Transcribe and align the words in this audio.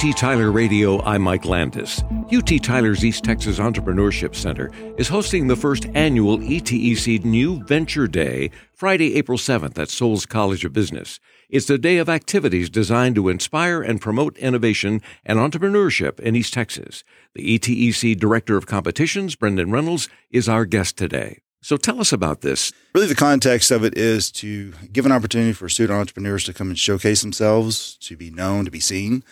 UT 0.00 0.16
Tyler 0.16 0.52
Radio, 0.52 1.02
I'm 1.02 1.22
Mike 1.22 1.44
Landis. 1.44 2.04
UT 2.32 2.62
Tyler's 2.62 3.04
East 3.04 3.24
Texas 3.24 3.58
Entrepreneurship 3.58 4.36
Center 4.36 4.70
is 4.96 5.08
hosting 5.08 5.48
the 5.48 5.56
first 5.56 5.86
annual 5.92 6.38
ETEC 6.38 7.24
New 7.24 7.64
Venture 7.64 8.06
Day, 8.06 8.52
Friday, 8.72 9.16
April 9.16 9.38
7th 9.38 9.76
at 9.76 9.90
Soules 9.90 10.24
College 10.24 10.64
of 10.64 10.72
Business. 10.72 11.18
It's 11.50 11.68
a 11.68 11.78
day 11.78 11.98
of 11.98 12.08
activities 12.08 12.70
designed 12.70 13.16
to 13.16 13.28
inspire 13.28 13.82
and 13.82 14.00
promote 14.00 14.38
innovation 14.38 15.02
and 15.26 15.40
entrepreneurship 15.40 16.20
in 16.20 16.36
East 16.36 16.54
Texas. 16.54 17.02
The 17.34 17.58
ETEC 17.58 18.16
Director 18.20 18.56
of 18.56 18.66
Competitions, 18.66 19.34
Brendan 19.34 19.72
Reynolds, 19.72 20.08
is 20.30 20.48
our 20.48 20.64
guest 20.64 20.96
today. 20.96 21.40
So 21.60 21.76
tell 21.76 22.00
us 22.00 22.12
about 22.12 22.42
this. 22.42 22.72
Really, 22.94 23.08
the 23.08 23.16
context 23.16 23.72
of 23.72 23.82
it 23.82 23.98
is 23.98 24.30
to 24.32 24.74
give 24.92 25.06
an 25.06 25.12
opportunity 25.12 25.52
for 25.52 25.68
student 25.68 25.98
entrepreneurs 25.98 26.44
to 26.44 26.54
come 26.54 26.68
and 26.68 26.78
showcase 26.78 27.22
themselves, 27.22 27.96
to 28.02 28.16
be 28.16 28.30
known, 28.30 28.64
to 28.64 28.70
be 28.70 28.78
seen. 28.78 29.24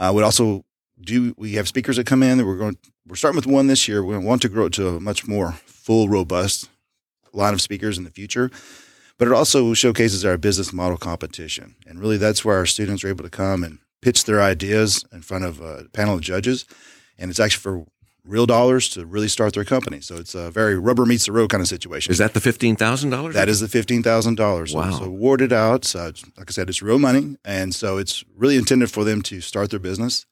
Uh, 0.00 0.12
we 0.14 0.22
also 0.22 0.64
do 1.00 1.34
we 1.36 1.52
have 1.52 1.68
speakers 1.68 1.96
that 1.96 2.06
come 2.06 2.22
in 2.22 2.38
that 2.38 2.46
we're 2.46 2.56
going 2.56 2.78
we're 3.06 3.16
starting 3.16 3.36
with 3.36 3.46
one 3.46 3.66
this 3.66 3.86
year. 3.86 4.02
We 4.02 4.16
want 4.16 4.42
to 4.42 4.48
grow 4.48 4.66
it 4.66 4.72
to 4.74 4.88
a 4.88 5.00
much 5.00 5.28
more 5.28 5.52
full, 5.66 6.08
robust 6.08 6.68
line 7.32 7.52
of 7.52 7.60
speakers 7.60 7.98
in 7.98 8.04
the 8.04 8.10
future. 8.10 8.50
But 9.18 9.28
it 9.28 9.34
also 9.34 9.74
showcases 9.74 10.24
our 10.24 10.38
business 10.38 10.72
model 10.72 10.96
competition. 10.96 11.76
And 11.86 12.00
really 12.00 12.16
that's 12.16 12.44
where 12.44 12.56
our 12.56 12.66
students 12.66 13.04
are 13.04 13.08
able 13.08 13.24
to 13.24 13.30
come 13.30 13.62
and 13.62 13.78
pitch 14.00 14.24
their 14.24 14.40
ideas 14.40 15.04
in 15.12 15.20
front 15.20 15.44
of 15.44 15.60
a 15.60 15.86
panel 15.92 16.14
of 16.14 16.22
judges. 16.22 16.64
And 17.18 17.30
it's 17.30 17.40
actually 17.40 17.60
for 17.60 17.86
real 18.24 18.46
dollars 18.46 18.88
to 18.90 19.06
really 19.06 19.28
start 19.28 19.54
their 19.54 19.64
company. 19.64 20.00
So 20.00 20.16
it's 20.16 20.34
a 20.34 20.50
very 20.50 20.78
rubber 20.78 21.06
meets 21.06 21.26
the 21.26 21.32
road 21.32 21.50
kind 21.50 21.60
of 21.60 21.68
situation. 21.68 22.10
Is 22.10 22.18
that 22.18 22.34
the 22.34 22.40
fifteen 22.40 22.76
thousand 22.76 23.10
dollars? 23.10 23.34
That 23.34 23.48
is 23.48 23.60
the 23.60 23.68
fifteen 23.68 24.02
thousand 24.02 24.36
dollars. 24.36 24.74
Wow! 24.74 24.88
It's 24.88 25.00
awarded 25.00 25.52
out. 25.52 25.84
So 25.84 26.12
like 26.36 26.48
I 26.48 26.52
said, 26.52 26.68
it's 26.68 26.82
real 26.82 26.98
money, 26.98 27.36
and 27.44 27.74
so 27.74 27.98
it's 27.98 28.24
really 28.36 28.56
intended 28.56 28.90
for 28.90 29.04
them 29.04 29.22
to 29.22 29.40
start 29.40 29.70
their 29.70 29.80
business 29.80 30.26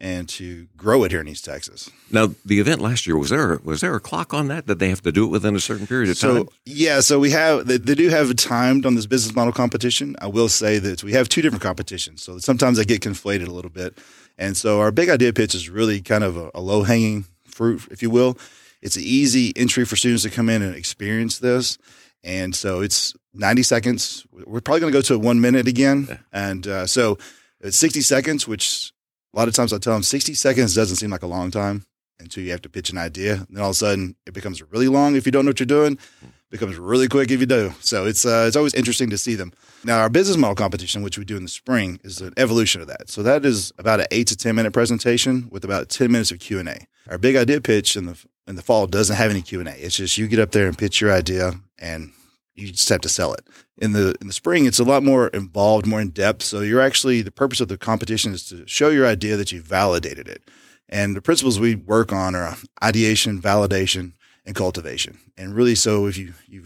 and 0.00 0.28
to 0.28 0.68
grow 0.76 1.02
it 1.04 1.10
here 1.10 1.20
in 1.20 1.28
East 1.28 1.44
Texas. 1.44 1.90
Now, 2.10 2.28
the 2.44 2.60
event 2.60 2.80
last 2.80 3.06
year 3.06 3.18
was 3.18 3.30
there 3.30 3.60
was 3.64 3.80
there 3.80 3.94
a 3.94 4.00
clock 4.00 4.32
on 4.32 4.48
that 4.48 4.66
that 4.66 4.78
they 4.78 4.88
have 4.88 5.02
to 5.02 5.12
do 5.12 5.24
it 5.24 5.28
within 5.28 5.56
a 5.56 5.60
certain 5.60 5.86
period 5.86 6.10
of 6.10 6.18
time? 6.18 6.36
So 6.36 6.52
yeah, 6.64 7.00
so 7.00 7.18
we 7.18 7.30
have 7.30 7.66
they, 7.66 7.76
they 7.78 7.94
do 7.94 8.08
have 8.08 8.30
it 8.30 8.38
timed 8.38 8.86
on 8.86 8.94
this 8.94 9.06
business 9.06 9.34
model 9.34 9.52
competition. 9.52 10.16
I 10.20 10.28
will 10.28 10.48
say 10.48 10.78
that 10.78 11.02
we 11.02 11.12
have 11.12 11.28
two 11.28 11.42
different 11.42 11.62
competitions, 11.62 12.22
so 12.22 12.38
sometimes 12.38 12.78
I 12.78 12.84
get 12.84 13.00
conflated 13.00 13.48
a 13.48 13.52
little 13.52 13.70
bit. 13.70 13.98
And 14.38 14.56
so 14.56 14.80
our 14.80 14.92
big 14.92 15.08
idea 15.08 15.32
pitch 15.32 15.54
is 15.54 15.68
really 15.68 16.00
kind 16.00 16.24
of 16.24 16.36
a, 16.36 16.50
a 16.54 16.60
low 16.60 16.84
hanging 16.84 17.26
fruit, 17.44 17.88
if 17.90 18.02
you 18.02 18.10
will. 18.10 18.38
It's 18.80 18.96
an 18.96 19.02
easy 19.04 19.52
entry 19.56 19.84
for 19.84 19.96
students 19.96 20.22
to 20.22 20.30
come 20.30 20.48
in 20.48 20.62
and 20.62 20.74
experience 20.74 21.38
this. 21.38 21.76
And 22.22 22.54
so 22.54 22.80
it's 22.80 23.14
90 23.34 23.62
seconds. 23.62 24.26
We're 24.32 24.60
probably 24.60 24.80
going 24.80 24.92
to 24.92 24.98
go 24.98 25.02
to 25.02 25.18
one 25.18 25.40
minute 25.40 25.66
again. 25.66 26.18
And 26.32 26.66
uh, 26.66 26.86
so 26.86 27.18
it's 27.60 27.76
60 27.76 28.00
seconds, 28.02 28.46
which 28.46 28.92
a 29.34 29.38
lot 29.38 29.48
of 29.48 29.54
times 29.54 29.72
I 29.72 29.78
tell 29.78 29.92
them 29.92 30.02
60 30.02 30.34
seconds 30.34 30.74
doesn't 30.74 30.96
seem 30.96 31.10
like 31.10 31.22
a 31.22 31.26
long 31.28 31.50
time 31.50 31.84
until 32.20 32.42
you 32.42 32.50
have 32.50 32.62
to 32.62 32.68
pitch 32.68 32.90
an 32.90 32.98
idea. 32.98 33.34
And 33.34 33.48
then 33.50 33.62
all 33.62 33.70
of 33.70 33.74
a 33.74 33.78
sudden 33.78 34.16
it 34.26 34.34
becomes 34.34 34.62
really 34.62 34.88
long 34.88 35.16
if 35.16 35.26
you 35.26 35.32
don't 35.32 35.44
know 35.44 35.50
what 35.50 35.60
you're 35.60 35.66
doing. 35.66 35.92
It 35.92 36.30
becomes 36.50 36.76
really 36.76 37.08
quick 37.08 37.30
if 37.30 37.40
you 37.40 37.46
do. 37.46 37.72
So 37.80 38.06
it's 38.06 38.24
uh, 38.24 38.44
it's 38.46 38.56
always 38.56 38.74
interesting 38.74 39.10
to 39.10 39.18
see 39.18 39.34
them. 39.34 39.52
Now 39.84 39.98
our 40.00 40.08
business 40.08 40.36
model 40.36 40.54
competition, 40.54 41.02
which 41.02 41.18
we 41.18 41.24
do 41.24 41.36
in 41.36 41.42
the 41.42 41.48
spring, 41.48 42.00
is 42.02 42.20
an 42.20 42.32
evolution 42.36 42.80
of 42.80 42.88
that. 42.88 43.08
So 43.10 43.22
that 43.22 43.44
is 43.44 43.72
about 43.78 44.00
an 44.00 44.06
eight 44.10 44.26
to 44.28 44.36
10 44.36 44.54
minute 44.54 44.72
presentation 44.72 45.48
with 45.50 45.64
about 45.64 45.88
10 45.88 46.10
minutes 46.10 46.30
of 46.30 46.38
Q 46.38 46.58
and 46.58 46.68
A. 46.68 46.86
Our 47.08 47.18
big 47.18 47.36
idea 47.36 47.60
pitch 47.60 47.96
in 47.96 48.06
the 48.06 48.18
in 48.46 48.56
the 48.56 48.62
fall 48.62 48.86
doesn't 48.86 49.16
have 49.16 49.30
any 49.30 49.42
Q 49.42 49.60
and 49.60 49.68
A. 49.68 49.72
It's 49.72 49.96
just 49.96 50.18
you 50.18 50.26
get 50.26 50.38
up 50.38 50.52
there 50.52 50.66
and 50.66 50.76
pitch 50.76 51.00
your 51.00 51.12
idea 51.12 51.52
and 51.78 52.12
you 52.54 52.68
just 52.72 52.88
have 52.88 53.00
to 53.02 53.08
sell 53.08 53.32
it. 53.34 53.46
In 53.76 53.92
the 53.92 54.14
in 54.20 54.26
the 54.26 54.32
spring, 54.32 54.66
it's 54.66 54.80
a 54.80 54.84
lot 54.84 55.02
more 55.02 55.28
involved, 55.28 55.86
more 55.86 56.00
in 56.00 56.10
depth. 56.10 56.42
So 56.42 56.60
you're 56.60 56.80
actually 56.80 57.22
the 57.22 57.30
purpose 57.30 57.60
of 57.60 57.68
the 57.68 57.78
competition 57.78 58.32
is 58.32 58.48
to 58.48 58.66
show 58.66 58.88
your 58.88 59.06
idea 59.06 59.36
that 59.36 59.52
you 59.52 59.60
validated 59.60 60.28
it. 60.28 60.42
And 60.88 61.14
the 61.14 61.22
principles 61.22 61.60
we 61.60 61.74
work 61.74 62.12
on 62.12 62.34
are 62.34 62.56
ideation, 62.82 63.42
validation, 63.42 64.14
and 64.48 64.56
cultivation. 64.56 65.18
And 65.36 65.54
really, 65.54 65.76
so 65.76 66.06
if 66.06 66.16
you 66.16 66.32
you 66.48 66.64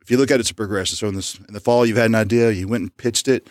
if 0.00 0.10
you 0.10 0.16
look 0.16 0.30
at 0.30 0.36
it, 0.36 0.40
it's 0.40 0.50
a 0.50 0.54
progression. 0.54 0.96
So 0.96 1.06
in 1.06 1.14
this 1.14 1.38
in 1.46 1.54
the 1.54 1.60
fall, 1.60 1.86
you've 1.86 1.98
had 1.98 2.06
an 2.06 2.14
idea, 2.16 2.50
you 2.50 2.66
went 2.66 2.82
and 2.82 2.96
pitched 2.96 3.28
it, 3.28 3.48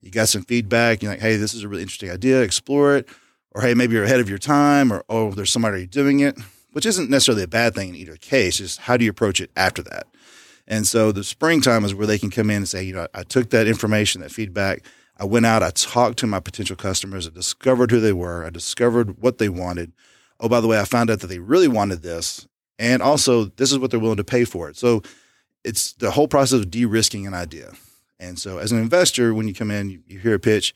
you 0.00 0.10
got 0.10 0.28
some 0.28 0.42
feedback. 0.42 1.02
You're 1.02 1.12
like, 1.12 1.20
hey, 1.20 1.36
this 1.36 1.52
is 1.52 1.64
a 1.64 1.68
really 1.68 1.82
interesting 1.82 2.10
idea. 2.10 2.40
Explore 2.40 2.96
it, 2.96 3.08
or 3.50 3.60
hey, 3.60 3.74
maybe 3.74 3.94
you're 3.94 4.04
ahead 4.04 4.20
of 4.20 4.28
your 4.28 4.38
time, 4.38 4.92
or 4.92 5.04
oh, 5.08 5.32
there's 5.32 5.50
somebody 5.50 5.86
doing 5.86 6.20
it, 6.20 6.38
which 6.72 6.86
isn't 6.86 7.10
necessarily 7.10 7.42
a 7.42 7.48
bad 7.48 7.74
thing 7.74 7.90
in 7.90 7.96
either 7.96 8.16
case. 8.16 8.58
Just 8.58 8.80
how 8.80 8.96
do 8.96 9.04
you 9.04 9.10
approach 9.10 9.40
it 9.40 9.50
after 9.56 9.82
that? 9.82 10.06
And 10.68 10.86
so 10.86 11.10
the 11.10 11.24
springtime 11.24 11.84
is 11.84 11.94
where 11.94 12.06
they 12.06 12.20
can 12.20 12.30
come 12.30 12.48
in 12.48 12.58
and 12.58 12.68
say, 12.68 12.84
you 12.84 12.94
know, 12.94 13.08
I 13.12 13.24
took 13.24 13.50
that 13.50 13.66
information, 13.66 14.20
that 14.20 14.30
feedback. 14.30 14.84
I 15.18 15.24
went 15.24 15.44
out, 15.44 15.62
I 15.62 15.70
talked 15.70 16.18
to 16.20 16.26
my 16.26 16.40
potential 16.40 16.76
customers, 16.76 17.26
I 17.26 17.30
discovered 17.30 17.90
who 17.90 18.00
they 18.00 18.12
were, 18.12 18.46
I 18.46 18.50
discovered 18.50 19.20
what 19.20 19.38
they 19.38 19.48
wanted. 19.48 19.92
Oh, 20.40 20.48
by 20.48 20.60
the 20.60 20.68
way, 20.68 20.80
I 20.80 20.84
found 20.84 21.10
out 21.10 21.20
that 21.20 21.26
they 21.26 21.38
really 21.38 21.68
wanted 21.68 22.02
this. 22.02 22.46
And 22.82 23.00
also, 23.00 23.44
this 23.44 23.70
is 23.70 23.78
what 23.78 23.90
they're 23.90 24.00
willing 24.00 24.16
to 24.16 24.24
pay 24.24 24.44
for 24.44 24.68
it. 24.68 24.76
So 24.76 25.02
it's 25.64 25.92
the 25.92 26.10
whole 26.10 26.28
process 26.28 26.58
of 26.58 26.70
de 26.70 26.84
risking 26.84 27.26
an 27.26 27.32
idea. 27.32 27.72
And 28.18 28.38
so, 28.38 28.58
as 28.58 28.72
an 28.72 28.78
investor, 28.78 29.32
when 29.32 29.48
you 29.48 29.54
come 29.54 29.70
in, 29.70 29.88
you, 29.88 30.00
you 30.06 30.18
hear 30.18 30.34
a 30.34 30.38
pitch, 30.38 30.74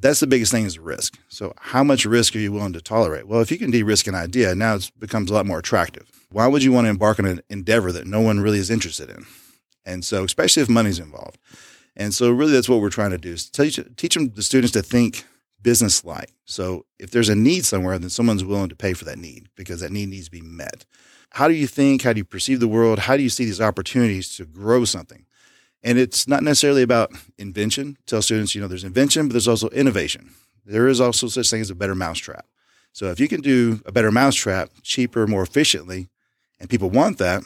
that's 0.00 0.20
the 0.20 0.26
biggest 0.26 0.52
thing 0.52 0.64
is 0.64 0.78
risk. 0.78 1.18
So, 1.28 1.52
how 1.58 1.84
much 1.84 2.04
risk 2.04 2.34
are 2.34 2.38
you 2.38 2.52
willing 2.52 2.72
to 2.72 2.80
tolerate? 2.80 3.28
Well, 3.28 3.40
if 3.40 3.50
you 3.50 3.58
can 3.58 3.70
de 3.70 3.82
risk 3.82 4.06
an 4.06 4.14
idea, 4.14 4.54
now 4.54 4.76
it 4.76 4.90
becomes 4.98 5.30
a 5.30 5.34
lot 5.34 5.46
more 5.46 5.58
attractive 5.58 6.10
why 6.30 6.46
would 6.46 6.62
you 6.62 6.72
want 6.72 6.84
to 6.84 6.90
embark 6.90 7.18
on 7.18 7.26
an 7.26 7.42
endeavor 7.48 7.92
that 7.92 8.06
no 8.06 8.20
one 8.20 8.40
really 8.40 8.58
is 8.58 8.70
interested 8.70 9.08
in? 9.10 9.24
And 9.84 10.04
so, 10.04 10.24
especially 10.24 10.62
if 10.62 10.68
money's 10.68 10.98
involved. 10.98 11.38
And 11.96 12.12
so, 12.12 12.30
really, 12.30 12.52
that's 12.52 12.68
what 12.68 12.80
we're 12.80 12.90
trying 12.90 13.10
to 13.10 13.18
do 13.18 13.32
is 13.32 13.48
teach, 13.48 13.80
teach 13.96 14.14
them, 14.14 14.32
the 14.34 14.42
students 14.42 14.72
to 14.72 14.82
think 14.82 15.24
business 15.62 16.04
like. 16.04 16.32
So, 16.44 16.84
if 16.98 17.10
there's 17.10 17.28
a 17.28 17.34
need 17.34 17.64
somewhere, 17.64 17.98
then 17.98 18.10
someone's 18.10 18.44
willing 18.44 18.68
to 18.68 18.76
pay 18.76 18.92
for 18.92 19.04
that 19.06 19.18
need 19.18 19.48
because 19.56 19.80
that 19.80 19.90
need 19.90 20.10
needs 20.10 20.26
to 20.26 20.30
be 20.30 20.42
met. 20.42 20.84
How 21.30 21.48
do 21.48 21.54
you 21.54 21.66
think? 21.66 22.02
How 22.02 22.12
do 22.12 22.18
you 22.18 22.24
perceive 22.24 22.60
the 22.60 22.68
world? 22.68 23.00
How 23.00 23.16
do 23.16 23.22
you 23.22 23.28
see 23.28 23.44
these 23.44 23.60
opportunities 23.60 24.34
to 24.36 24.44
grow 24.44 24.84
something? 24.84 25.26
And 25.82 25.98
it's 25.98 26.26
not 26.26 26.42
necessarily 26.42 26.82
about 26.82 27.12
invention. 27.38 27.96
Tell 28.06 28.22
students, 28.22 28.54
you 28.54 28.60
know, 28.60 28.68
there's 28.68 28.84
invention, 28.84 29.28
but 29.28 29.32
there's 29.32 29.48
also 29.48 29.68
innovation. 29.68 30.30
There 30.64 30.88
is 30.88 31.00
also 31.00 31.28
such 31.28 31.50
thing 31.50 31.60
as 31.60 31.70
a 31.70 31.74
better 31.74 31.94
mousetrap. 31.94 32.46
So 32.92 33.06
if 33.06 33.20
you 33.20 33.28
can 33.28 33.40
do 33.40 33.80
a 33.86 33.92
better 33.92 34.10
mousetrap 34.10 34.70
cheaper, 34.82 35.26
more 35.26 35.42
efficiently, 35.42 36.08
and 36.58 36.68
people 36.68 36.90
want 36.90 37.18
that, 37.18 37.44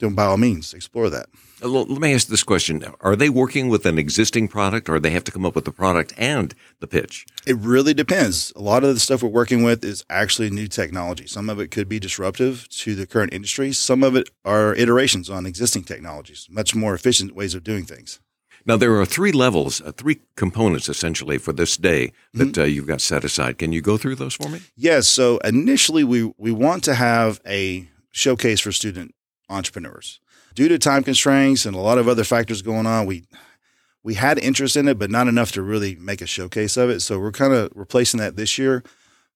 then 0.00 0.14
by 0.14 0.24
all 0.24 0.36
means, 0.36 0.74
explore 0.74 1.10
that. 1.10 1.26
Uh, 1.62 1.68
let 1.68 2.00
me 2.00 2.14
ask 2.14 2.28
this 2.28 2.42
question. 2.42 2.82
Are 3.00 3.14
they 3.14 3.28
working 3.28 3.68
with 3.68 3.84
an 3.84 3.98
existing 3.98 4.48
product 4.48 4.88
or 4.88 4.94
do 4.94 5.00
they 5.00 5.10
have 5.10 5.24
to 5.24 5.32
come 5.32 5.44
up 5.44 5.54
with 5.54 5.66
the 5.66 5.72
product 5.72 6.14
and 6.16 6.54
the 6.80 6.86
pitch? 6.86 7.26
It 7.46 7.56
really 7.56 7.94
depends. 7.94 8.52
A 8.56 8.60
lot 8.60 8.82
of 8.82 8.94
the 8.94 9.00
stuff 9.00 9.22
we're 9.22 9.28
working 9.28 9.62
with 9.62 9.84
is 9.84 10.04
actually 10.08 10.50
new 10.50 10.68
technology. 10.68 11.26
Some 11.26 11.50
of 11.50 11.60
it 11.60 11.70
could 11.70 11.88
be 11.88 12.00
disruptive 12.00 12.68
to 12.70 12.94
the 12.94 13.06
current 13.06 13.34
industry. 13.34 13.72
Some 13.72 14.02
of 14.02 14.16
it 14.16 14.30
are 14.44 14.74
iterations 14.74 15.28
on 15.28 15.46
existing 15.46 15.84
technologies, 15.84 16.48
much 16.50 16.74
more 16.74 16.94
efficient 16.94 17.34
ways 17.34 17.54
of 17.54 17.62
doing 17.62 17.84
things. 17.84 18.20
Now, 18.66 18.76
there 18.76 18.98
are 19.00 19.06
three 19.06 19.32
levels, 19.32 19.80
uh, 19.80 19.92
three 19.92 20.20
components 20.36 20.88
essentially 20.88 21.38
for 21.38 21.52
this 21.52 21.76
day 21.76 22.12
that 22.34 22.52
mm-hmm. 22.52 22.60
uh, 22.60 22.64
you've 22.64 22.86
got 22.86 23.00
set 23.00 23.24
aside. 23.24 23.58
Can 23.58 23.72
you 23.72 23.80
go 23.80 23.96
through 23.96 24.16
those 24.16 24.34
for 24.34 24.48
me? 24.48 24.60
Yes. 24.76 25.08
So 25.08 25.38
initially, 25.38 26.04
we, 26.04 26.32
we 26.36 26.52
want 26.52 26.84
to 26.84 26.94
have 26.94 27.40
a 27.46 27.88
showcase 28.10 28.60
for 28.60 28.72
student 28.72 29.14
entrepreneurs. 29.50 30.20
Due 30.54 30.68
to 30.68 30.78
time 30.78 31.02
constraints 31.02 31.66
and 31.66 31.76
a 31.76 31.80
lot 31.80 31.98
of 31.98 32.08
other 32.08 32.24
factors 32.24 32.62
going 32.62 32.86
on, 32.86 33.06
we 33.06 33.24
we 34.02 34.14
had 34.14 34.38
interest 34.38 34.76
in 34.76 34.88
it, 34.88 34.98
but 34.98 35.10
not 35.10 35.28
enough 35.28 35.52
to 35.52 35.62
really 35.62 35.94
make 35.96 36.22
a 36.22 36.26
showcase 36.26 36.78
of 36.78 36.88
it. 36.88 37.00
So 37.00 37.18
we're 37.18 37.32
kind 37.32 37.52
of 37.52 37.70
replacing 37.74 38.18
that 38.18 38.36
this 38.36 38.56
year. 38.56 38.82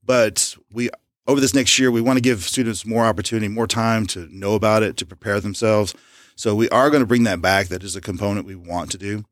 But 0.02 0.56
we 0.72 0.88
over 1.26 1.40
this 1.40 1.54
next 1.54 1.78
year, 1.78 1.90
we 1.90 2.00
want 2.00 2.16
to 2.16 2.22
give 2.22 2.42
students 2.44 2.86
more 2.86 3.04
opportunity, 3.04 3.48
more 3.48 3.66
time 3.66 4.06
to 4.08 4.28
know 4.30 4.54
about 4.54 4.82
it, 4.82 4.96
to 4.98 5.06
prepare 5.06 5.40
themselves. 5.40 5.94
So 6.36 6.54
we 6.54 6.68
are 6.70 6.90
going 6.90 7.02
to 7.02 7.06
bring 7.06 7.24
that 7.24 7.40
back. 7.40 7.68
That 7.68 7.82
is 7.82 7.96
a 7.96 8.00
component 8.00 8.46
we 8.46 8.56
want 8.56 8.90
to 8.92 8.98
do. 8.98 9.24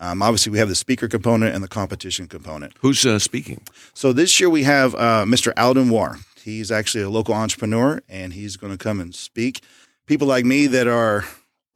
Um, 0.00 0.22
obviously, 0.22 0.52
we 0.52 0.58
have 0.58 0.68
the 0.68 0.74
speaker 0.74 1.08
component 1.08 1.54
and 1.54 1.62
the 1.62 1.68
competition 1.68 2.28
component. 2.28 2.74
Who's 2.80 3.04
uh, 3.04 3.18
speaking? 3.18 3.62
So 3.94 4.12
this 4.12 4.38
year 4.38 4.48
we 4.48 4.62
have 4.64 4.94
uh, 4.94 5.24
Mr. 5.26 5.52
Alden 5.56 5.90
War. 5.90 6.18
He's 6.42 6.70
actually 6.70 7.04
a 7.04 7.10
local 7.10 7.34
entrepreneur 7.34 8.00
and 8.08 8.32
he's 8.32 8.56
going 8.56 8.72
to 8.72 8.78
come 8.78 9.00
and 9.00 9.14
speak. 9.14 9.62
People 10.08 10.26
like 10.26 10.44
me 10.44 10.66
that 10.66 10.88
are 10.88 11.24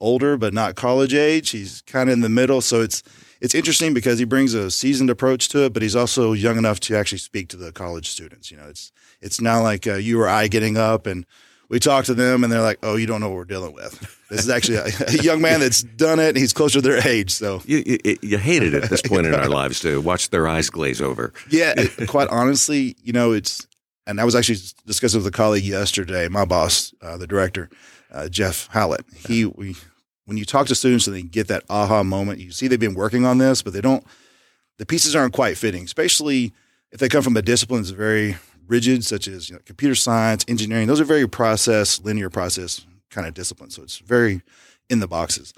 older 0.01 0.37
but 0.37 0.53
not 0.53 0.75
college 0.75 1.15
age, 1.15 1.51
he's 1.51 1.83
kind 1.83 2.09
of 2.09 2.15
in 2.15 2.21
the 2.21 2.29
middle. 2.29 2.61
So 2.61 2.81
it's 2.81 3.03
it's 3.41 3.55
interesting 3.55 3.93
because 3.93 4.19
he 4.19 4.25
brings 4.25 4.55
a 4.55 4.71
seasoned 4.71 5.11
approach 5.11 5.49
to 5.51 5.65
it, 5.65 5.73
but 5.73 5.83
he's 5.83 5.97
also 5.97 6.33
young 6.33 6.57
enough 6.57 6.81
to 6.81 6.97
actually 6.97 7.19
speak 7.19 7.49
to 7.49 7.57
the 7.57 7.73
college 7.73 8.09
students. 8.09 8.51
You 8.51 8.57
know, 8.57 8.69
it's 8.69 8.91
it's 9.21 9.41
not 9.41 9.61
like 9.61 9.87
uh, 9.87 9.95
you 9.95 10.21
or 10.21 10.29
I 10.29 10.49
getting 10.49 10.77
up 10.77 11.07
and 11.07 11.27
we 11.69 11.79
talk 11.79 12.05
to 12.07 12.15
them 12.15 12.45
and 12.45 12.53
they're 12.53 12.63
like, 12.63 12.79
"Oh, 12.83 12.97
you 12.97 13.07
don't 13.07 13.21
know 13.21 13.29
what 13.29 13.37
we're 13.37 13.45
dealing 13.45 13.75
with." 13.75 14.19
This 14.29 14.41
is 14.41 14.51
actually 14.51 14.77
a, 14.77 14.87
a 15.09 15.23
young 15.23 15.41
man 15.41 15.61
that's 15.61 15.83
done 15.83 16.19
it. 16.19 16.37
he's 16.37 16.53
closer 16.53 16.81
to 16.81 16.89
their 16.89 17.07
age, 17.07 17.31
so 17.31 17.63
you, 17.67 17.83
you, 17.85 18.17
you 18.23 18.39
hate 18.39 18.63
it 18.63 18.73
at 18.75 18.89
this 18.89 19.03
point 19.03 19.27
in 19.27 19.35
our 19.35 19.49
lives 19.61 19.81
to 19.81 20.01
watch 20.01 20.31
their 20.31 20.49
eyes 20.49 20.71
glaze 20.71 21.01
over. 21.03 21.33
Yeah, 21.51 21.75
quite 22.07 22.29
honestly, 22.29 22.97
you 23.03 23.13
know, 23.13 23.33
it's 23.33 23.67
and 24.07 24.21
I 24.21 24.25
was 24.25 24.35
actually 24.35 24.59
discussing 24.87 25.21
with 25.21 25.27
a 25.27 25.37
colleague 25.37 25.65
yesterday, 25.65 26.29
my 26.29 26.45
boss, 26.45 26.93
uh, 27.03 27.17
the 27.17 27.27
director, 27.27 27.71
uh, 28.13 28.29
Jeff 28.29 28.69
Hallett. 28.73 29.05
He, 29.27 29.45
we, 29.45 29.77
when 30.27 30.37
you 30.37 30.45
talk 30.45 30.67
to 30.69 30.75
students 30.75 31.07
and 31.07 31.17
they 31.17 31.23
get 31.23 31.49
that 31.49 31.65
aha 31.69 32.03
moment, 32.03 32.41
you 32.41 32.51
see 32.53 32.69
they've 32.69 32.79
been 32.79 32.95
working 32.95 33.25
on 33.25 33.39
this, 33.39 33.63
but 33.63 33.73
they 33.73 33.81
don't, 33.81 34.05
the 34.79 34.87
pieces 34.87 35.17
aren't 35.17 35.35
quite 35.35 35.59
fitting, 35.59 35.85
especially 35.85 36.53
if 36.91 37.01
they 37.01 37.09
come 37.09 37.23
from 37.23 37.37
a 37.37 37.43
discipline 37.43 37.83
that's 37.83 37.91
very 37.91 38.37
rigid, 38.67 39.05
such 39.05 39.27
as 39.27 39.49
you 39.49 39.57
know, 39.57 39.63
computer 39.65 39.95
science, 39.95 40.45
engineering, 40.49 40.87
those 40.87 41.01
are 41.01 41.05
very 41.05 41.29
process, 41.29 42.01
linear 42.01 42.31
process 42.31 42.87
kind 43.11 43.27
of 43.27 43.35
disciplines. 43.35 43.75
So 43.75 43.83
it's 43.83 43.99
very 43.99 44.43
in 44.89 45.01
the 45.01 45.09
boxes. 45.09 45.53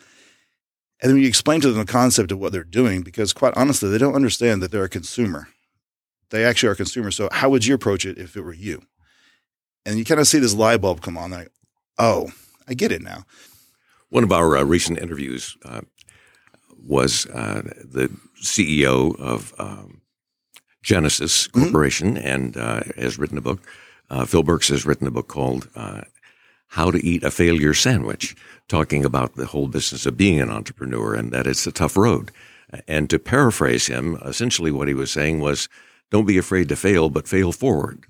And 1.02 1.10
then 1.10 1.18
you 1.18 1.26
explain 1.28 1.60
to 1.60 1.68
them 1.68 1.78
the 1.78 1.92
concept 1.92 2.32
of 2.32 2.38
what 2.38 2.52
they're 2.52 2.64
doing, 2.64 3.02
because 3.02 3.32
quite 3.32 3.54
honestly, 3.56 3.90
they 3.90 3.98
don't 3.98 4.14
understand 4.14 4.62
that 4.62 4.70
they're 4.70 4.84
a 4.84 4.88
consumer. 4.88 5.48
They 6.30 6.44
actually 6.44 6.70
are 6.70 6.72
a 6.72 6.76
consumer. 6.76 7.10
So 7.10 7.28
how 7.30 7.50
would 7.50 7.66
you 7.66 7.74
approach 7.74 8.06
it 8.06 8.18
if 8.18 8.36
it 8.36 8.42
were 8.42 8.54
you? 8.54 8.82
And 9.84 9.98
you 9.98 10.04
kind 10.04 10.20
of 10.20 10.26
see 10.26 10.38
this 10.38 10.54
light 10.54 10.80
bulb 10.80 11.02
come 11.02 11.18
on. 11.18 11.30
Like, 11.30 11.50
oh, 11.98 12.30
I 12.68 12.74
get 12.74 12.92
it 12.92 13.02
now. 13.02 13.24
One 14.10 14.24
of 14.24 14.32
our 14.32 14.56
uh, 14.56 14.64
recent 14.64 14.98
interviews 14.98 15.56
uh, 15.64 15.82
was 16.86 17.26
uh, 17.26 17.62
the 17.84 18.10
CEO 18.42 19.18
of 19.18 19.54
um, 19.58 20.02
Genesis 20.82 21.48
mm-hmm. 21.48 21.62
Corporation 21.62 22.14
mm-hmm. 22.14 22.26
and 22.26 22.56
uh, 22.56 22.82
has 22.96 23.18
written 23.18 23.38
a 23.38 23.42
book. 23.42 23.60
Uh, 24.10 24.24
Phil 24.24 24.42
Burks 24.42 24.68
has 24.68 24.86
written 24.86 25.06
a 25.06 25.10
book 25.10 25.28
called 25.28 25.68
uh, 25.74 26.02
How 26.68 26.90
to 26.90 27.04
Eat 27.04 27.24
a 27.24 27.30
Failure 27.30 27.74
Sandwich, 27.74 28.36
talking 28.68 29.04
about 29.04 29.34
the 29.34 29.46
whole 29.46 29.66
business 29.66 30.06
of 30.06 30.16
being 30.16 30.40
an 30.40 30.50
entrepreneur 30.50 31.14
and 31.14 31.32
that 31.32 31.46
it's 31.46 31.66
a 31.66 31.72
tough 31.72 31.96
road. 31.96 32.30
And 32.86 33.08
to 33.10 33.18
paraphrase 33.18 33.86
him, 33.86 34.18
essentially 34.24 34.70
what 34.70 34.88
he 34.88 34.94
was 34.94 35.10
saying 35.10 35.40
was, 35.40 35.68
don't 36.10 36.26
be 36.26 36.38
afraid 36.38 36.68
to 36.68 36.76
fail, 36.76 37.08
but 37.08 37.26
fail 37.26 37.50
forward. 37.52 38.04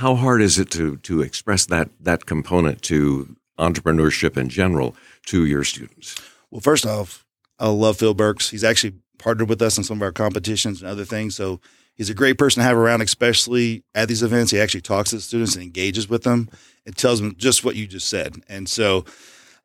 How 0.00 0.14
hard 0.14 0.40
is 0.40 0.58
it 0.58 0.70
to 0.70 0.96
to 0.96 1.20
express 1.20 1.66
that 1.66 1.90
that 2.00 2.24
component 2.24 2.80
to 2.84 3.36
entrepreneurship 3.58 4.38
in 4.38 4.48
general 4.48 4.96
to 5.26 5.44
your 5.44 5.62
students? 5.62 6.16
Well, 6.50 6.62
first 6.62 6.86
off, 6.86 7.26
I 7.58 7.68
love 7.68 7.98
Phil 7.98 8.14
Burks. 8.14 8.48
He's 8.48 8.64
actually 8.64 8.94
partnered 9.18 9.50
with 9.50 9.60
us 9.60 9.76
in 9.76 9.84
some 9.84 9.98
of 9.98 10.02
our 10.02 10.10
competitions 10.10 10.80
and 10.80 10.90
other 10.90 11.04
things. 11.04 11.36
So 11.36 11.60
he's 11.92 12.08
a 12.08 12.14
great 12.14 12.38
person 12.38 12.62
to 12.62 12.64
have 12.64 12.78
around, 12.78 13.02
especially 13.02 13.84
at 13.94 14.08
these 14.08 14.22
events. 14.22 14.50
He 14.50 14.58
actually 14.58 14.80
talks 14.80 15.10
to 15.10 15.16
the 15.16 15.22
students 15.22 15.54
and 15.54 15.62
engages 15.62 16.08
with 16.08 16.22
them 16.22 16.48
and 16.86 16.96
tells 16.96 17.20
them 17.20 17.34
just 17.36 17.62
what 17.62 17.76
you 17.76 17.86
just 17.86 18.08
said. 18.08 18.36
And 18.48 18.70
so 18.70 19.04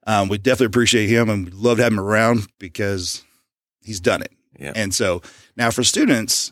um, 0.06 0.28
we 0.28 0.38
definitely 0.38 0.66
appreciate 0.66 1.08
him 1.08 1.30
and 1.30 1.46
we 1.46 1.52
love 1.52 1.78
to 1.78 1.84
have 1.84 1.94
him 1.94 2.00
around 2.02 2.48
because 2.60 3.24
he's 3.82 4.02
done 4.02 4.22
it. 4.22 4.34
Yeah. 4.60 4.74
And 4.76 4.94
so 4.94 5.22
now 5.56 5.72
for 5.72 5.86
students, 5.86 6.52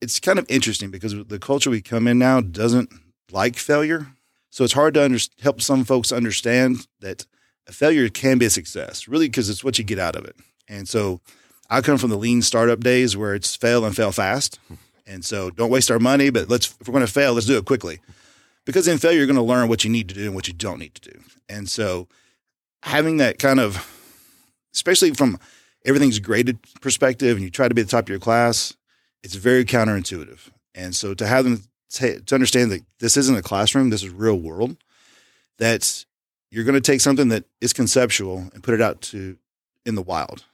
it's 0.00 0.20
kind 0.20 0.38
of 0.38 0.46
interesting 0.48 0.90
because 0.90 1.14
the 1.26 1.38
culture 1.38 1.70
we 1.70 1.80
come 1.80 2.06
in 2.06 2.18
now 2.18 2.40
doesn't 2.40 2.90
like 3.30 3.56
failure. 3.56 4.08
So 4.50 4.64
it's 4.64 4.72
hard 4.72 4.94
to 4.94 5.04
under, 5.04 5.18
help 5.40 5.60
some 5.60 5.84
folks 5.84 6.12
understand 6.12 6.86
that 7.00 7.26
a 7.66 7.72
failure 7.72 8.08
can 8.08 8.38
be 8.38 8.46
a 8.46 8.50
success, 8.50 9.08
really, 9.08 9.28
because 9.28 9.50
it's 9.50 9.62
what 9.62 9.78
you 9.78 9.84
get 9.84 9.98
out 9.98 10.16
of 10.16 10.24
it. 10.24 10.36
And 10.68 10.88
so 10.88 11.20
I 11.68 11.80
come 11.82 11.98
from 11.98 12.10
the 12.10 12.16
lean 12.16 12.42
startup 12.42 12.80
days 12.80 13.16
where 13.16 13.34
it's 13.34 13.54
fail 13.54 13.84
and 13.84 13.94
fail 13.94 14.12
fast. 14.12 14.58
And 15.06 15.24
so 15.24 15.50
don't 15.50 15.70
waste 15.70 15.90
our 15.90 15.98
money, 15.98 16.30
but 16.30 16.48
let's, 16.48 16.74
if 16.80 16.88
we're 16.88 16.92
going 16.92 17.06
to 17.06 17.12
fail, 17.12 17.34
let's 17.34 17.46
do 17.46 17.58
it 17.58 17.64
quickly. 17.64 18.00
Because 18.64 18.88
in 18.88 18.98
failure, 18.98 19.18
you're 19.18 19.26
going 19.26 19.36
to 19.36 19.42
learn 19.42 19.68
what 19.68 19.84
you 19.84 19.90
need 19.90 20.08
to 20.08 20.14
do 20.14 20.26
and 20.26 20.34
what 20.34 20.48
you 20.48 20.54
don't 20.54 20.78
need 20.78 20.94
to 20.94 21.10
do. 21.10 21.20
And 21.48 21.68
so 21.68 22.08
having 22.82 23.16
that 23.18 23.38
kind 23.38 23.60
of, 23.60 23.86
especially 24.74 25.12
from 25.12 25.38
everything's 25.84 26.18
graded 26.18 26.58
perspective 26.80 27.36
and 27.36 27.44
you 27.44 27.50
try 27.50 27.68
to 27.68 27.74
be 27.74 27.82
the 27.82 27.88
top 27.88 28.04
of 28.04 28.08
your 28.10 28.18
class, 28.18 28.76
it's 29.22 29.34
very 29.34 29.64
counterintuitive. 29.64 30.50
And 30.74 30.94
so 30.94 31.14
to 31.14 31.26
have 31.26 31.44
them 31.44 31.62
t- 31.90 32.20
to 32.20 32.34
understand 32.34 32.70
that 32.70 32.84
this 33.00 33.16
isn't 33.16 33.36
a 33.36 33.42
classroom, 33.42 33.90
this 33.90 34.02
is 34.02 34.10
real 34.10 34.38
world, 34.38 34.76
that 35.58 36.04
you're 36.50 36.64
going 36.64 36.74
to 36.74 36.80
take 36.80 37.00
something 37.00 37.28
that 37.28 37.44
is 37.60 37.72
conceptual 37.72 38.48
and 38.54 38.62
put 38.62 38.74
it 38.74 38.80
out 38.80 39.00
to 39.02 39.36
in 39.84 39.94
the 39.94 40.02
wild. 40.02 40.44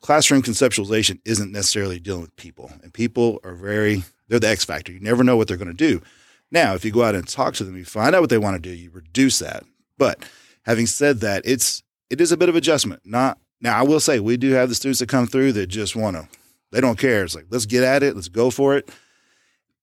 Classroom 0.00 0.42
conceptualization 0.42 1.20
isn't 1.24 1.52
necessarily 1.52 2.00
dealing 2.00 2.22
with 2.22 2.34
people, 2.36 2.72
and 2.82 2.92
people 2.92 3.38
are 3.44 3.54
very 3.54 4.02
they're 4.28 4.40
the 4.40 4.48
X 4.48 4.64
factor. 4.64 4.90
You 4.90 5.00
never 5.00 5.22
know 5.22 5.36
what 5.36 5.46
they're 5.46 5.56
going 5.56 5.68
to 5.68 5.74
do. 5.74 6.02
Now, 6.50 6.74
if 6.74 6.84
you 6.84 6.90
go 6.90 7.04
out 7.04 7.14
and 7.14 7.26
talk 7.26 7.54
to 7.54 7.64
them, 7.64 7.76
you 7.76 7.84
find 7.84 8.14
out 8.14 8.20
what 8.20 8.30
they 8.30 8.38
want 8.38 8.60
to 8.62 8.68
do, 8.68 8.74
you 8.74 8.90
reduce 8.90 9.38
that. 9.38 9.64
But 9.96 10.24
having 10.62 10.86
said 10.86 11.20
that, 11.20 11.42
it's 11.44 11.82
it 12.10 12.20
is 12.20 12.32
a 12.32 12.36
bit 12.36 12.48
of 12.48 12.56
adjustment. 12.56 13.02
Not 13.04 13.38
now, 13.60 13.78
I 13.78 13.82
will 13.82 14.00
say 14.00 14.18
we 14.18 14.36
do 14.36 14.50
have 14.52 14.68
the 14.68 14.74
students 14.74 14.98
that 14.98 15.08
come 15.08 15.26
through 15.26 15.52
that 15.52 15.68
just 15.68 15.94
want 15.94 16.16
to 16.16 16.26
they 16.72 16.80
don't 16.80 16.98
care. 16.98 17.22
It's 17.22 17.36
like, 17.36 17.46
let's 17.50 17.66
get 17.66 17.84
at 17.84 18.02
it. 18.02 18.16
Let's 18.16 18.28
go 18.28 18.50
for 18.50 18.76
it. 18.76 18.90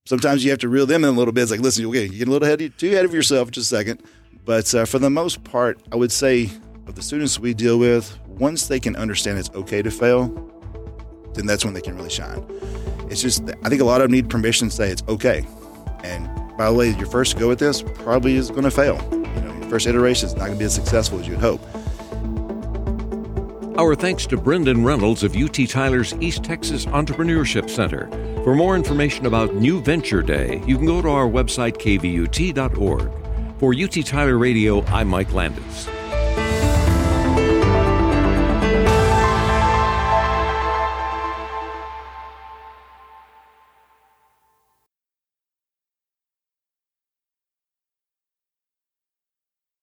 Sometimes 0.05 0.43
you 0.43 0.49
have 0.49 0.59
to 0.59 0.69
reel 0.69 0.85
them 0.85 1.03
in 1.03 1.09
a 1.09 1.13
little 1.17 1.31
bit. 1.31 1.43
It's 1.43 1.51
like, 1.51 1.61
listen, 1.61 1.85
okay, 1.85 2.05
you 2.05 2.17
get 2.17 2.27
a 2.27 2.31
little 2.31 2.47
ahead, 2.47 2.73
too 2.77 2.89
ahead 2.89 3.05
of 3.05 3.13
yourself 3.13 3.51
just 3.51 3.71
a 3.71 3.75
second. 3.75 4.03
But 4.43 4.73
uh, 4.73 4.85
for 4.85 4.97
the 4.97 5.09
most 5.09 5.43
part, 5.43 5.79
I 5.91 5.95
would 5.95 6.11
say 6.11 6.49
of 6.87 6.95
the 6.95 7.01
students 7.03 7.39
we 7.39 7.53
deal 7.53 7.77
with, 7.77 8.17
once 8.27 8.67
they 8.67 8.79
can 8.79 8.95
understand 8.95 9.37
it's 9.37 9.51
okay 9.51 9.83
to 9.83 9.91
fail, 9.91 10.27
then 11.35 11.45
that's 11.45 11.63
when 11.63 11.75
they 11.75 11.81
can 11.81 11.95
really 11.95 12.09
shine. 12.09 12.43
It's 13.09 13.21
just, 13.21 13.43
I 13.63 13.69
think 13.69 13.81
a 13.81 13.85
lot 13.85 14.01
of 14.01 14.05
them 14.05 14.11
need 14.13 14.29
permission 14.29 14.69
to 14.69 14.75
say 14.75 14.89
it's 14.89 15.03
okay. 15.07 15.47
And 16.03 16.27
by 16.57 16.69
the 16.69 16.73
way, 16.73 16.89
your 16.89 17.05
first 17.05 17.37
go 17.37 17.51
at 17.51 17.59
this 17.59 17.83
probably 17.83 18.35
is 18.35 18.49
going 18.49 18.63
to 18.63 18.71
fail. 18.71 18.97
You 19.11 19.41
know, 19.41 19.53
your 19.53 19.69
first 19.69 19.85
iteration 19.85 20.27
is 20.27 20.35
not 20.35 20.47
going 20.47 20.53
to 20.53 20.59
be 20.59 20.65
as 20.65 20.73
successful 20.73 21.19
as 21.19 21.27
you'd 21.27 21.39
hope. 21.39 21.61
Our 23.79 23.95
thanks 23.95 24.25
to 24.25 24.35
Brendan 24.35 24.83
Reynolds 24.83 25.23
of 25.23 25.37
UT 25.37 25.57
Tyler's 25.69 26.13
East 26.19 26.43
Texas 26.43 26.85
Entrepreneurship 26.87 27.69
Center. 27.69 28.09
For 28.43 28.53
more 28.53 28.75
information 28.75 29.25
about 29.25 29.55
New 29.55 29.79
Venture 29.79 30.21
Day, 30.21 30.61
you 30.67 30.75
can 30.75 30.85
go 30.85 31.01
to 31.01 31.07
our 31.07 31.29
website, 31.29 31.77
kvut.org. 31.77 33.09
For 33.57 33.73
UT 33.73 34.05
Tyler 34.05 34.37
Radio, 34.37 34.83
I'm 34.87 35.07
Mike 35.07 35.31
Landis. 35.31 35.87